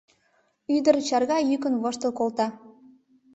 Ӱдыр 0.75 0.95
чарга 1.07 1.37
йӱкын 1.49 1.73
воштыл 1.81 2.11
колта. 2.19 2.47